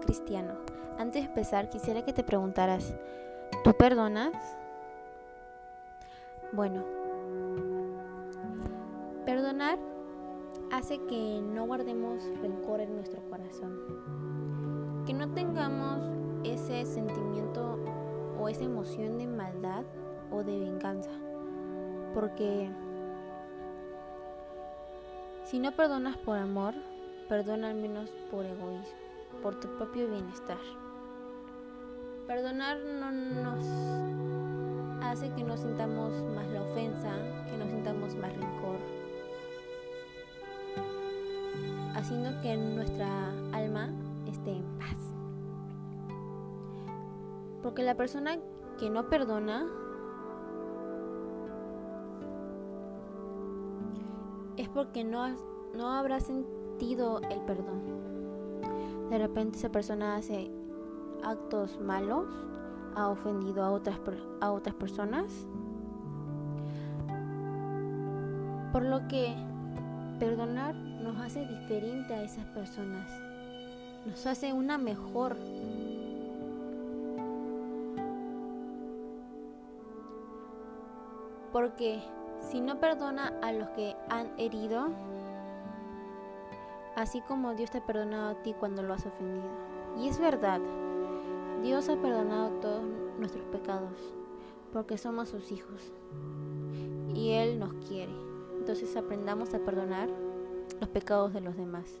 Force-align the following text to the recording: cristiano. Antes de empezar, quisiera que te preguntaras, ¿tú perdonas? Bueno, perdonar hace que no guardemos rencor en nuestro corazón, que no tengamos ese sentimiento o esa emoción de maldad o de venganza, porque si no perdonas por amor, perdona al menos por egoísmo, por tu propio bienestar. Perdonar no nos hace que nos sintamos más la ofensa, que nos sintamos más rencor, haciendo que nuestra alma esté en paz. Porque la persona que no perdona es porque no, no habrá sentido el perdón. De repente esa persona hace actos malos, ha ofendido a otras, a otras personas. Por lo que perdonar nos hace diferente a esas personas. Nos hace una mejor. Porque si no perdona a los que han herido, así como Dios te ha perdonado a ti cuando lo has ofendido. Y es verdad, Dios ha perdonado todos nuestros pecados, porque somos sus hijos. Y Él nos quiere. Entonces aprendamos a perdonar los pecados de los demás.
cristiano. 0.00 0.54
Antes 0.98 1.22
de 1.22 1.28
empezar, 1.28 1.68
quisiera 1.68 2.02
que 2.02 2.12
te 2.12 2.24
preguntaras, 2.24 2.94
¿tú 3.62 3.72
perdonas? 3.74 4.32
Bueno, 6.52 6.82
perdonar 9.24 9.78
hace 10.72 10.98
que 11.06 11.40
no 11.42 11.66
guardemos 11.66 12.24
rencor 12.40 12.80
en 12.80 12.96
nuestro 12.96 13.22
corazón, 13.28 15.04
que 15.06 15.12
no 15.12 15.30
tengamos 15.32 16.00
ese 16.44 16.84
sentimiento 16.86 17.78
o 18.40 18.48
esa 18.48 18.64
emoción 18.64 19.18
de 19.18 19.26
maldad 19.26 19.84
o 20.30 20.42
de 20.42 20.58
venganza, 20.58 21.10
porque 22.14 22.70
si 25.44 25.58
no 25.58 25.72
perdonas 25.72 26.16
por 26.16 26.38
amor, 26.38 26.74
perdona 27.28 27.68
al 27.68 27.76
menos 27.76 28.10
por 28.30 28.44
egoísmo, 28.44 29.07
por 29.42 29.54
tu 29.56 29.68
propio 29.76 30.08
bienestar. 30.08 30.58
Perdonar 32.26 32.78
no 32.78 33.10
nos 33.10 33.64
hace 35.02 35.32
que 35.32 35.42
nos 35.42 35.60
sintamos 35.60 36.12
más 36.34 36.46
la 36.48 36.62
ofensa, 36.62 37.10
que 37.46 37.56
nos 37.56 37.70
sintamos 37.70 38.14
más 38.16 38.32
rencor, 38.34 38.78
haciendo 41.94 42.30
que 42.42 42.56
nuestra 42.56 43.30
alma 43.52 43.90
esté 44.26 44.52
en 44.52 44.78
paz. 44.78 45.12
Porque 47.62 47.82
la 47.82 47.96
persona 47.96 48.38
que 48.78 48.90
no 48.90 49.08
perdona 49.08 49.66
es 54.56 54.68
porque 54.68 55.04
no, 55.04 55.28
no 55.74 55.92
habrá 55.92 56.20
sentido 56.20 57.20
el 57.30 57.40
perdón. 57.42 58.17
De 59.10 59.18
repente 59.18 59.58
esa 59.58 59.70
persona 59.70 60.16
hace 60.16 60.50
actos 61.24 61.80
malos, 61.80 62.26
ha 62.94 63.08
ofendido 63.08 63.62
a 63.62 63.70
otras, 63.70 63.98
a 64.40 64.50
otras 64.50 64.74
personas. 64.74 65.46
Por 68.72 68.84
lo 68.84 69.08
que 69.08 69.34
perdonar 70.18 70.74
nos 70.74 71.16
hace 71.18 71.46
diferente 71.46 72.12
a 72.12 72.22
esas 72.22 72.44
personas. 72.46 73.10
Nos 74.04 74.26
hace 74.26 74.52
una 74.52 74.76
mejor. 74.76 75.36
Porque 81.52 82.02
si 82.40 82.60
no 82.60 82.78
perdona 82.78 83.32
a 83.42 83.52
los 83.52 83.68
que 83.70 83.96
han 84.10 84.28
herido, 84.38 84.88
así 86.98 87.20
como 87.20 87.54
Dios 87.54 87.70
te 87.70 87.78
ha 87.78 87.86
perdonado 87.86 88.30
a 88.30 88.42
ti 88.42 88.54
cuando 88.58 88.82
lo 88.82 88.92
has 88.92 89.06
ofendido. 89.06 89.48
Y 89.96 90.08
es 90.08 90.18
verdad, 90.18 90.60
Dios 91.62 91.88
ha 91.88 91.96
perdonado 91.96 92.50
todos 92.60 92.82
nuestros 93.18 93.44
pecados, 93.46 93.96
porque 94.72 94.98
somos 94.98 95.28
sus 95.28 95.52
hijos. 95.52 95.92
Y 97.14 97.30
Él 97.30 97.60
nos 97.60 97.72
quiere. 97.86 98.12
Entonces 98.58 98.96
aprendamos 98.96 99.54
a 99.54 99.60
perdonar 99.60 100.08
los 100.80 100.88
pecados 100.88 101.32
de 101.32 101.40
los 101.40 101.56
demás. 101.56 102.00